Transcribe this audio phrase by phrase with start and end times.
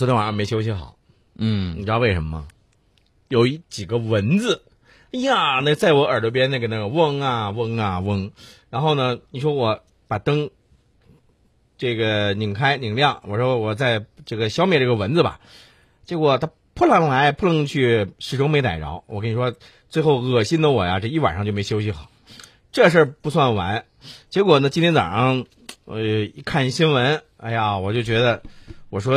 [0.00, 0.96] 昨天晚上没休息好，
[1.36, 2.48] 嗯你嗯知道为什么吗？
[3.28, 4.62] 有一几个蚊子，
[5.12, 8.30] 哎呀，那在我耳朵边那个那个嗡啊嗡啊嗡，
[8.70, 10.48] 然后呢，你说我把灯
[11.76, 15.38] 这个拧开拧亮，我说我在这个消灭这个蚊子吧，
[16.06, 19.04] 结果它扑棱来扑棱去，始终没逮着。
[19.06, 19.54] 我跟你说，
[19.90, 22.10] 最后恶心的我呀，这一晚上就没休息好。
[22.72, 23.84] 这事儿不算完，
[24.30, 25.44] 结果呢，今天早上
[25.84, 28.42] 呃一看新闻，哎呀，我就觉得，
[28.88, 29.14] 我说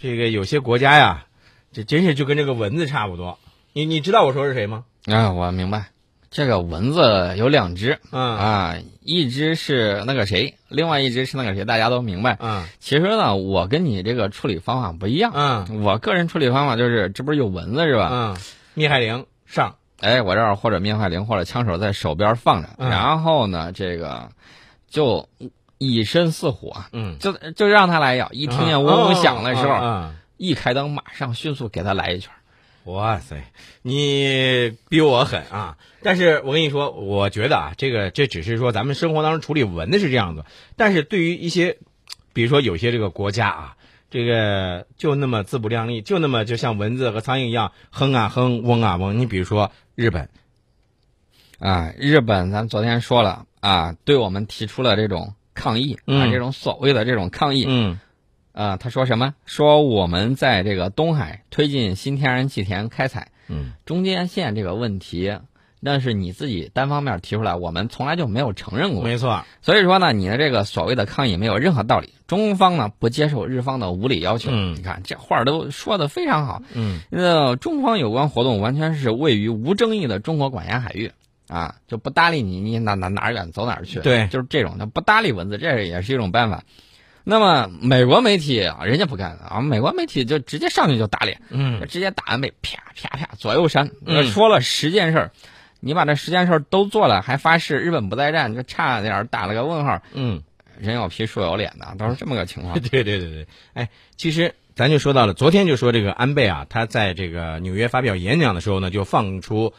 [0.00, 1.24] 这个有些国家呀，
[1.72, 3.38] 这真是就跟这个蚊子差不多。
[3.72, 4.84] 你你知道我说是谁吗？
[5.06, 5.86] 啊，我明白，
[6.30, 12.36] 这个蚊子有两只嗯啊，一只是那个谁，另外一只是那个谁，大家都明白。
[12.40, 15.32] 嗯其实呢，我跟你这个处理方法不一样。
[15.34, 18.08] 嗯我个人处理方法就是，这不是有蚊子是吧？
[18.12, 18.36] 嗯，
[18.74, 24.28] 灭害灵上，哎，我这儿或者灭害灵或者枪手在手边放着，嗯然后呢，这个
[24.88, 25.28] 就
[25.78, 28.30] 以身似虎啊，嗯，就就让他来咬。
[28.32, 32.32] 一听见嗡嗡响的时候，嗯，一开灯，马上迅速给他来一拳。
[32.84, 33.44] 哇塞，
[33.80, 35.78] 你比我狠啊！
[36.02, 40.44] 但是我跟你说，我觉得啊，这个这只是说咱们生活当中处理蚊子是这样子，
[40.76, 41.78] 但是对于一些，
[42.34, 43.76] 比如说有些这个国家啊，
[44.10, 49.18] 这个就那么自不量力，就那么就像蚊子和苍蝇一样哼啊哼，嗡啊嗡。
[49.18, 50.28] 你比如说日本，
[51.58, 57.98] 啊，日本咱昨天说了啊，对我们提出了这种抗议啊，嗯这种所谓的这种抗议嗯
[58.52, 59.34] 啊，他说什么？
[59.46, 65.38] 说我们在这个东海推进新天然气田开采嗯中间线这个问题，
[65.80, 69.02] 那是你自己单方面提出来，我们从来就没有承认过。
[69.02, 72.14] 没错，所以说呢，你的这个所谓的抗议没有任何道理。
[72.26, 74.50] 中方呢不接受日方的无理要求。
[74.50, 76.62] 嗯你看这话儿都说的非常好。
[76.72, 81.12] 嗯那中方有关活动完全是位于无争议的中国管辖海域
[81.48, 84.00] 啊，就不搭理你，你哪哪哪儿远走哪儿去。
[84.00, 86.62] 对就是这种他不搭理蚊子，这也是一种办法。
[87.24, 95.32] 那么美国媒体啊，人家不干啊，美国媒体就直接上去就打脸，嗯直接打完被啪啪啪左右扇，嗯说了十件事儿，
[95.80, 100.02] 你把这十件事儿都做了，还发誓日本不再战，就差点打了个问号。
[100.12, 100.42] 嗯。
[100.76, 102.74] 人有皮树有脸的，都是这么个情况。
[102.82, 109.72] 对对对对，哎，其实咱就说到了，昨天就说这个安倍啊，他在这个纽约发表演讲的时候呢，就放出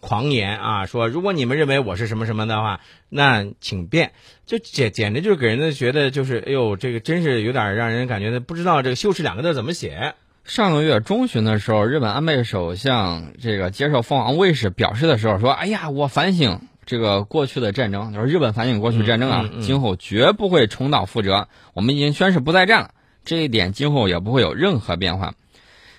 [0.00, 4.12] 狂言啊，说如果你们认为我是什么什么的话，那请便，
[4.46, 10.14] 就简简直就是给人家觉得就是，哎呦，这个真是有点让人感觉不知道这个羞耻两个字怎么写。
[10.44, 21.48] 上个月中旬的时候，日本安倍首相这个接受凤凰卫视表示的时候说：“哎呀，我反省这个过去的战争，就是日本反省过去战争啊，嗯嗯嗯今后绝不会重蹈覆辙。
[21.74, 22.92] 我们已经宣誓不再战了，
[23.26, 25.34] 这一点今后也不会有任何变化。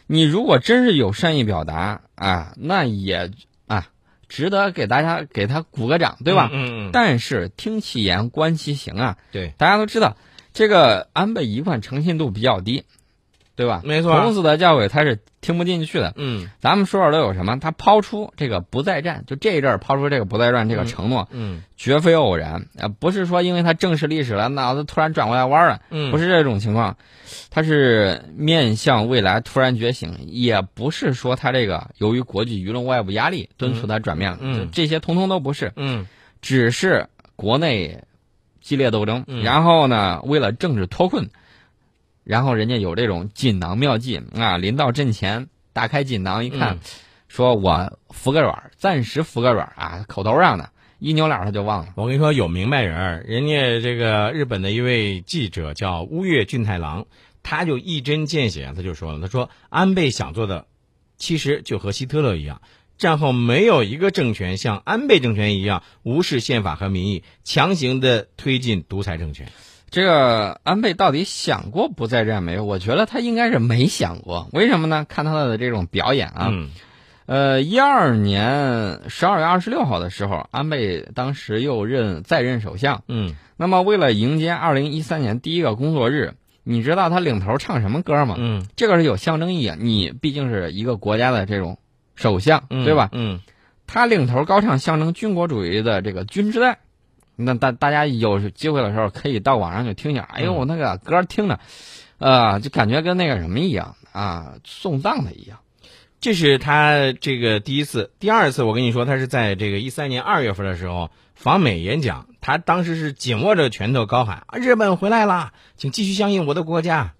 [0.07, 3.29] 你如果真是有善意表达啊，那也
[3.69, 3.87] 啊
[4.27, 6.49] 值得给大家给他鼓个掌，对吧？
[6.51, 10.17] 嗯嗯嗯，但是听其言观其行啊，对，大家都知道，
[10.53, 12.83] 这个安倍一贯诚信度比较低，
[13.59, 13.81] 对吧？
[13.83, 14.17] 没错。
[14.21, 16.13] 孔子的教诲他是听不进去的。
[16.15, 16.49] 嗯。
[16.61, 17.59] 咱们说说都有什么？
[17.59, 21.61] 他抛出这个不再战，就这一阵儿抛出这个不再战这个承诺，嗯。
[21.75, 22.67] 绝非偶然。
[22.79, 26.95] 啊、不是说因为他正视历史了，脑子突然转过来弯儿了，嗯，不是这种情况，
[27.49, 36.07] 他是面向未来突然觉醒，也不是说他这个由于国际舆论外部压力敦促他转变了，嗯就这些通通都不是，嗯。
[36.41, 38.05] 只是国内
[38.61, 39.43] 激烈斗争，嗯。
[39.43, 41.29] 然后呢，为了政治脱困，
[42.29, 46.79] 然后人家有这种锦囊妙计啊，临到阵前打开锦囊一看，嗯
[47.27, 50.69] 说我服个软，暂时服个软啊，口头上的，
[50.99, 51.93] 一扭脸他就忘了。
[51.95, 57.07] 我跟你说，有明白人，人家这个日本的一位记者叫乌月俊太郎，
[57.41, 60.67] 他就一针见血，他就说了，他说安倍想做的，
[61.17, 62.61] 其实就和希特勒一样，
[62.99, 69.51] 战后没有一个政权像安倍政权一样无视宪法和民意，强行的推进独裁政权。
[69.91, 72.63] 这个安倍到底想过不再战没有？
[72.63, 74.47] 我觉得他应该是没想过。
[74.53, 75.05] 为什么呢？
[75.07, 76.69] 看他的这种表演啊，嗯
[77.25, 83.03] 呃，一二年十二月二十六号的时候，安倍当时又任在任首相。
[83.07, 86.33] 嗯那么，为了迎接二零一三年第一个工作日，
[86.63, 88.35] 你知道他领头唱什么歌吗？
[88.37, 89.77] 嗯，这个是有象征意义啊！
[89.79, 91.77] 你毕竟是一个国家的这种
[92.15, 93.09] 首相，嗯对吧？
[93.11, 93.41] 嗯
[93.85, 96.73] 他领头高唱象征军国主义的这个《军之代》，
[97.41, 100.21] 那大大家有机会的时候可以到网上去听一下。
[100.21, 101.59] 哎呦，那个歌听着，
[102.17, 105.59] 呃，就感觉跟那个什么一样啊，送葬的一样。
[106.19, 117.13] 这是他这个第一次，第二次我跟你说，他是在这个一三年二月份的时候访美演讲，他当时是紧握着拳头高喊：“啊，日本回来啦，请继续相信我的国家。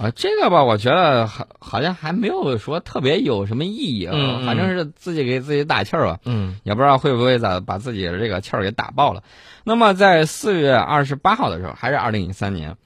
[0.00, 9.22] 啊，这个吧，我觉得好好像还没有说特别有什么意义啊，反正是自己给自己打气儿吧，”嗯也不知道会不会咋把自己的这个气儿给打爆了。
[9.62, 12.78] 那么在四月二十八号的时候，还是二零一三年，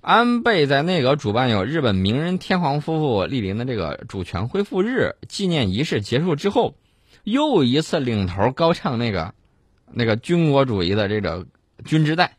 [0.00, 6.74] 安倍在内阁主办有日本名人天皇夫妇莅临的这个主权恢复日纪念仪式结束之后，
[7.22, 9.34] 又一次领头高唱那个
[9.92, 11.46] 那个军国主义的这个
[11.84, 12.36] 军之代，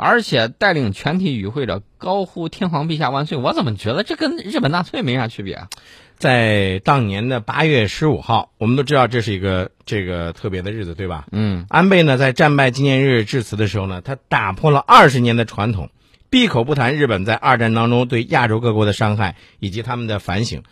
[0.00, 3.36] 而且带领全体与会者高呼“天皇陛下万岁”。
[3.38, 5.68] 我怎么觉得这跟日本纳粹没啥区别啊？
[6.16, 11.26] 在当年的八月十五号，我们都知道这是一个这个特别的日子，对吧？
[11.32, 15.90] 嗯，安倍呢在战败纪念日致辞的时候呢，他打破了二十年的传统。
[16.30, 20.62] 闭口不谈日本在二战当中对亚洲各国的伤害以及他们的反省，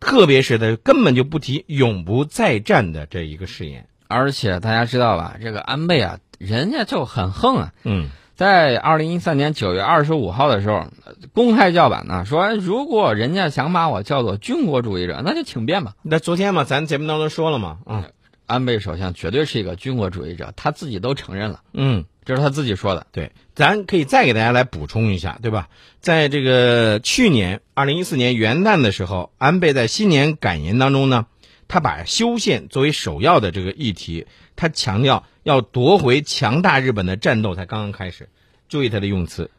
[0.00, 3.86] 特别是他根本就不提永不再战的这一个誓言。
[4.06, 7.72] 而且大家知道吧，这个安倍啊，人家就很横啊。
[7.84, 8.08] 嗯，
[8.38, 10.86] 在二零一三年九月二十五号的时候，
[11.34, 15.96] 公开叫板呢，说如果人家想把我叫做军国主义者，那就请便吧。
[16.02, 18.04] 那昨天嘛，咱节目当中说了嘛，嗯，
[18.46, 21.62] 安倍首相绝对是一个军国主义者，他自己都承认了。
[21.72, 22.04] 嗯。
[22.24, 25.68] 这是他自己说的，对，咱可以再给大家来补充一下，对吧？
[26.00, 31.24] 在这个去年二零一四年元旦的时候，安倍在新年感言当中呢，
[31.68, 34.26] 他把修宪作为首要的这个议题，
[34.58, 38.28] 他强调要夺回强大日本的战斗才刚刚开始，
[38.68, 39.52] 注意他的用词。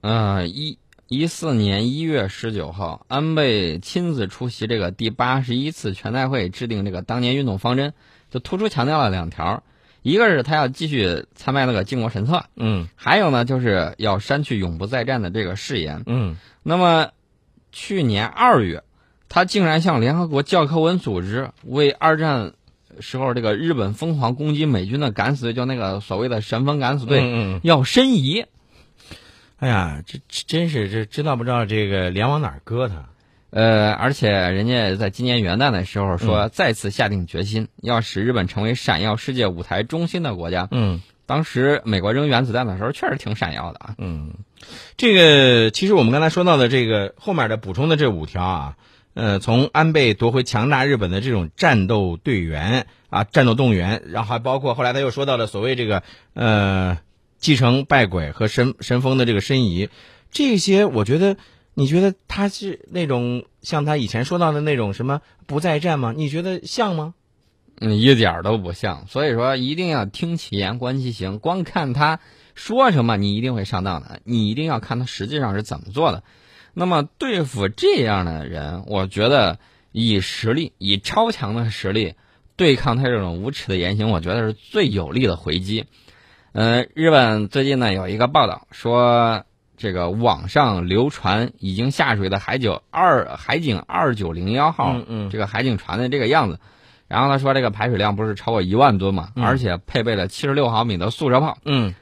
[0.00, 0.76] 呃，一
[1.06, 7.94] 一四年一月十九号，安倍亲自出席这个第八十一次全代会，制定这个当年运动方针，
[8.28, 9.62] 就突出强调了两条。
[10.02, 16.36] 一个是他要继续参拜那个靖国神社，嗯，还有呢，就是要删去永不再战的这个誓言，嗯。
[16.64, 17.10] 那么
[17.70, 18.82] 去年二月，
[19.28, 22.54] 他竟然向联合国教科文组织为二战
[23.00, 28.44] 时候这个日本疯狂攻击美军的敢死队，就那个所谓的神风敢死队，嗯嗯，要申遗。
[29.58, 33.08] 哎呀，这真是这知道不知道这个脸往哪儿搁他？
[33.50, 40.68] 呃，而且人家在今年元旦的时候说，再次下定决心要使日本成为闪耀世界舞台中心的国家。
[40.70, 43.94] 嗯，当时美国扔原子弹的时候，确实挺闪耀的啊。
[43.98, 44.32] 嗯，
[44.96, 48.76] 这个其实我们刚才说到的这个后面的补充的这五条啊，
[49.14, 56.02] 呃，从安倍夺回强大日本的这种战斗队员啊，战斗动员，然后还包括后来他又说到了所谓这个
[56.34, 56.98] 呃
[57.38, 59.88] 继承败鬼和神神风的这个申遗，
[60.30, 61.36] 这些我觉得。
[61.74, 66.12] 你觉得他是那种像他以前说到的那种什么不再战吗？
[66.14, 67.14] 你觉得像吗？
[67.80, 69.06] 嗯，一点都不像。
[69.08, 71.38] 所以说，一定要听其言，观其行。
[71.38, 72.20] 光看他
[72.54, 74.20] 说什么，你一定会上当的。
[74.24, 76.22] 你一定要看他实际上是怎么做的。
[76.74, 79.58] 那么对付这样的人，我觉得
[79.92, 82.14] 以实力，以超强的实力
[82.56, 85.86] 对抗他这种无耻的言行，我觉得是最有力的回击。
[86.52, 89.44] 嗯，日本最近呢有一个报道说。
[89.74, 96.60] 这个网上流传已经下水的海九二海警二九零幺号，嗯嗯，这个海警船的这个样子，
[97.08, 101.96] 然后他说这个排水量不是超过一万吨嘛，而且配备了七十六毫米的速射炮，嗯，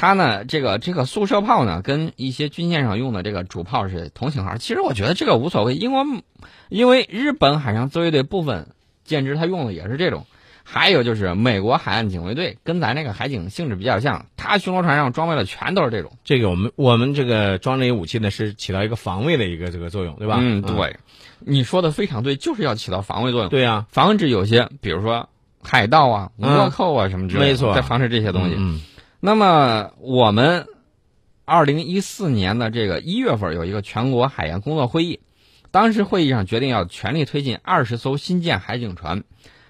[0.00, 6.22] 它呢这个这个速射炮呢跟一些军舰上用的这个主炮是同型号，其实我觉得这个无所谓，因为
[6.70, 8.68] 因为日本海上自卫队部分
[9.04, 10.24] 舰只它用的也是这种。
[10.62, 16.12] 还有就是美国海岸警卫队跟咱这个海警性质比较像，它巡逻船上装备的全都是这种。
[16.24, 20.38] 这个我们我们这个装这些武器呢，是起到一个防卫的一个这个作用，对吧？
[20.40, 20.96] 嗯，对，
[21.40, 23.50] 你说的非常对，就是要起到防卫作用。
[23.50, 25.28] 对呀，防止有些比如说
[25.60, 28.54] 海盗啊、倭寇啊什么之类的，没错，在防止这些东西。
[28.56, 28.80] 嗯。
[29.20, 30.66] 那么我们
[31.44, 35.20] 二零一四年的这个一月份有一个全国海洋工作会议，
[35.70, 39.24] 当时会议上决定要全力推进二十艘新建海警船。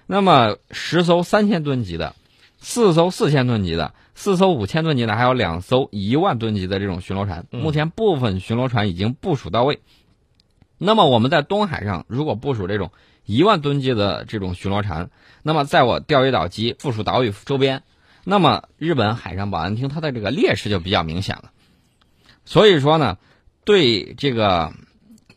[0.07, 2.15] 那么十艘三千吨级的，
[2.59, 9.81] 四艘四千吨级的，四艘五千吨级的，还有两艘一万吨级的这种巡逻船，目前部分巡逻船已经部署到位。
[10.77, 12.91] 那么我们在东海上如果部署这种
[13.25, 15.09] 一万吨级的这种巡逻船，
[15.43, 17.83] 那么在我钓鱼岛及附属岛屿周边，
[18.23, 21.51] 那么日本海上保安厅它的这个劣势就比较明显了。
[22.45, 23.17] 所以说呢，
[23.63, 24.73] 对这个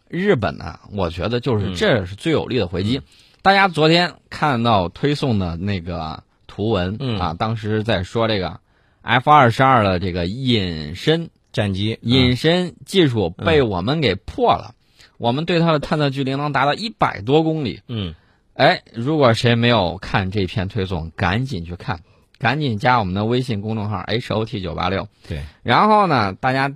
[0.08, 3.02] 日本呢，我觉得就是这是最有力的回击。
[3.42, 8.60] 大家昨天看到推送的那个图文啊，当时在说这个
[9.02, 14.74] F 二十二的这个隐身战机，隐身技术被我们给破了，
[15.18, 17.82] 我们对它的探测距离能达到一百多公里。
[17.86, 18.14] 嗯，
[18.54, 22.00] 哎，如果谁没有看这篇推送，赶紧去看，
[22.44, 25.08] 赶紧加我们的微信公众号 H O T 九八六。
[25.26, 26.70] 对，然后呢，大家。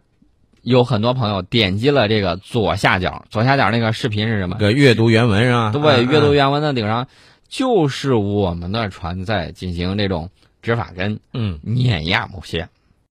[0.61, 4.57] 有很多朋友点击了这个左下角，左下角那个视频是什么？
[4.57, 5.71] 个阅读原文是吧？
[5.73, 7.07] 对，阅读原文的顶上
[7.49, 10.29] 就是我们的船在进行这种
[10.61, 12.69] 执法跟嗯碾压某些